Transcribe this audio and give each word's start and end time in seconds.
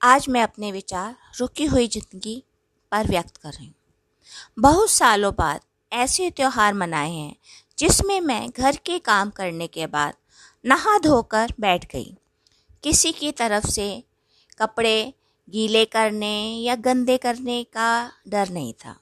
आज 0.00 0.28
मैं 0.28 0.42
अपने 0.42 0.70
विचार 0.72 1.16
रुकी 1.38 1.64
हुई 1.64 1.86
ज़िंदगी 1.86 2.42
पर 2.92 3.06
व्यक्त 3.06 3.36
कर 3.36 3.50
रही 3.50 3.66
हूँ। 3.66 3.74
बहुत 4.58 4.90
सालों 4.90 5.32
बाद 5.34 5.60
ऐसे 5.92 6.28
त्यौहार 6.30 6.74
मनाए 6.74 7.10
हैं, 7.10 7.34
जिसमें 7.78 8.20
मैं 8.20 8.48
घर 8.50 8.76
के 8.76 8.98
काम 8.98 9.30
करने 9.30 9.66
के 9.66 9.86
बाद 9.86 10.14
नहा 10.64 10.96
धोकर 10.98 11.52
बैठ 11.60 11.84
गई। 11.92 12.16
किसी 12.84 13.12
की 13.12 13.32
तरफ़ 13.32 13.66
से 13.66 14.02
कपड़े 14.60 15.12
गीले 15.48 15.84
करने 15.86 16.34
या 16.58 16.76
गंदे 16.76 17.16
करने 17.18 17.62
का 17.66 17.90
डर 18.28 18.48
नहीं 18.48 18.72
था, 18.74 18.96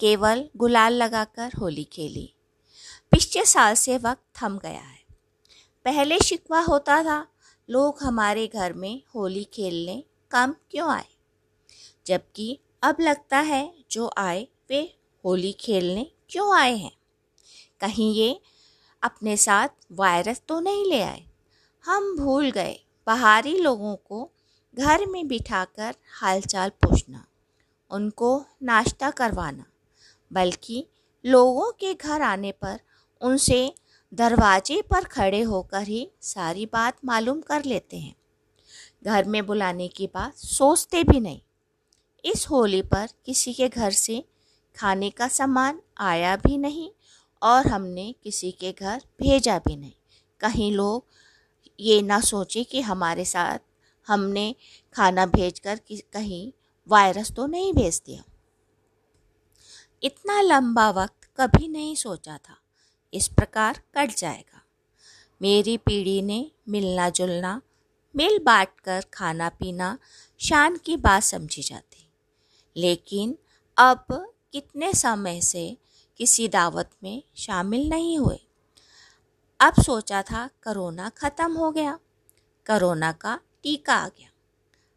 केवल 0.00 0.48
गुलाल 0.56 0.92
लगाकर 0.94 1.56
होली 1.60 1.84
खेली। 1.84 2.28
पिछले 3.12 3.44
साल 3.44 3.74
से 3.76 3.96
वक्त 3.98 4.22
थम 4.42 4.58
गया 4.58 4.80
है। 4.80 5.02
पहले 5.86 6.18
शिकवा 6.20 6.60
होता 6.60 7.02
था, 7.02 7.26
लोग 7.68 8.02
हमारे 8.02 8.46
घर 8.46 8.72
में 8.74 9.02
होली 9.14 9.44
खेलने 9.44 10.02
कम 10.30 10.54
क्यों 10.70 10.90
आए? 10.90 11.06
जबकि 12.06 12.58
अब 12.82 12.96
लगता 13.00 13.38
है 13.38 13.74
जो 13.90 14.10
आए 14.18 14.48
वे 14.70 14.80
होली 15.24 15.52
खेलने 15.52 16.10
क्यों 16.30 16.56
आए 16.56 16.74
हैं? 16.76 16.96
कहीं 17.80 18.12
ये 18.14 18.40
अपने 19.02 19.36
साथ 19.36 19.68
वायरस 19.92 20.42
तो 20.48 20.60
नहीं 20.60 20.84
ले 20.84 21.00
आए? 21.02 21.24
हम 21.84 22.16
भूल 22.16 22.50
गए 22.50 22.76
बाहरी 23.06 23.58
लोगों 23.58 23.96
को 23.96 24.30
घर 24.74 25.06
में 25.06 25.26
बिठाकर 25.28 25.94
हालचाल 26.20 26.68
पूछना, 26.68 27.26
उनको 27.90 28.44
नाश्ता 28.62 29.10
करवाना, 29.10 29.64
बल्कि 30.32 30.86
लोगों 31.24 31.72
के 31.72 31.94
घर 31.94 32.22
आने 32.22 32.52
पर 32.52 32.80
उनसे 33.20 33.74
दरवाजे 34.14 34.82
पर 34.82 35.04
खड़े 35.04 35.42
होकर 35.42 35.82
ही 35.82 36.10
सारी 36.22 36.66
बात 36.66 37.04
मालूम 37.04 37.40
कर 37.40 37.64
लेते 37.64 37.96
हैं। 37.96 38.14
घर 39.04 39.24
में 39.24 39.46
बुलाने 39.46 39.88
की 39.88 40.06
बात 40.06 40.36
सोचते 40.36 41.04
भी 41.04 41.20
नहीं। 41.20 41.40
इस 42.24 42.46
होली 42.50 42.82
पर 42.82 43.08
किसी 43.26 43.54
के 43.54 43.68
घर 43.68 43.90
से 43.90 44.24
खाने 44.76 45.10
का 45.10 45.28
सामान 45.28 45.80
आया 46.00 46.36
भी 46.36 46.58
नहीं 46.58 46.90
और 47.42 47.66
हमने 47.66 48.14
किसी 48.24 48.50
के 48.50 48.72
घर 48.72 49.02
भेजा 49.20 49.58
भी 49.58 49.76
नहीं। 49.76 49.92
कहीं 50.40 50.72
लोग 50.72 51.06
ये 51.80 52.02
ना 52.02 52.20
सोचे 52.20 52.64
कि 52.64 52.80
हमारे 52.80 53.24
साथ 53.24 53.58
हमने 54.06 54.54
खाना 54.94 55.26
भेजकर 55.26 55.80
कहीं 55.92 56.52
वायरस 56.88 57.32
तो 57.32 57.46
नहीं 57.46 57.72
भेज 57.74 58.02
दिया। 58.06 58.22
इतना 60.02 60.40
लंबा 60.40 60.90
वक्त 60.90 61.28
कभी 61.40 61.68
नहीं 61.68 61.94
सोचा 61.94 62.36
था। 62.36 62.56
इस 63.14 63.28
प्रकार 63.28 63.80
कट 63.94 64.14
जाएगा। 64.14 64.62
मेरी 65.42 65.76
पीढ़ी 65.76 66.22
ने 66.22 66.50
मिलना 66.68 67.10
जुलना 67.10 67.62
मिल 68.18 68.38
बांट 68.38 68.68
कर 68.84 69.04
खाना 69.12 69.48
पीना 69.48 69.98
शान 70.40 70.76
की 70.76 70.96
बात 70.96 71.22
समझी 71.22 71.62
जाती। 71.62 72.10
लेकिन 72.76 73.36
अब 73.76 74.06
कितने 74.52 74.92
समय 74.92 75.40
से 75.40 75.76
किसी 76.16 76.48
दावत 76.48 76.90
में 77.02 77.22
शामिल 77.36 77.88
नहीं 77.88 78.18
हुए। 78.18 78.38
अब 79.60 79.82
सोचा 79.82 80.22
था 80.22 80.48
करोना 80.62 81.08
ख़त्म 81.08 81.52
हो 81.52 81.70
गया, 81.70 81.98
करोना 82.66 83.12
का 83.12 83.40
टीका 83.62 83.94
आ 83.94 84.08
गया। 84.08 84.30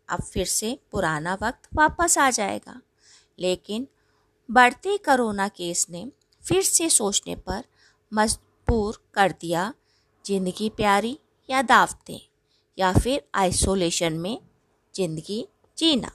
अब 0.09 0.23
फिर 0.23 0.45
से 0.45 0.79
पुराना 0.91 1.33
वक्त 1.33 1.69
वापस 1.75 2.17
आ 2.17 2.29
जाएगा। 2.29 2.81
लेकिन 3.39 3.87
बढ़ते 4.49 4.97
करोना 4.97 5.47
केस 5.47 5.87
ने 5.89 6.11
फिर 6.43 6.63
से 6.63 6.89
सोचने 6.89 7.35
पर 7.35 7.63
मजबूर 8.13 9.03
कर 9.13 9.31
दिया 9.31 9.73
ज़िंदगी 10.25 10.69
प्यारी 10.69 11.19
या 11.49 11.61
दावतें। 11.61 12.30
या 12.81 12.91
फिर 12.93 13.21
आइसोलेशन 13.35 14.13
में 14.13 14.37
ज़िंदगी 14.95 15.45
जीना। 15.77 16.11